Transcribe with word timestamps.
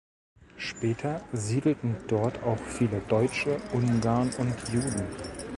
Später 0.57 1.21
siedelten 1.31 1.95
dort 2.07 2.41
auch 2.41 2.57
viele 2.57 3.01
Deutsche, 3.01 3.61
Ungarn 3.71 4.31
und 4.39 4.57
Juden. 4.69 5.05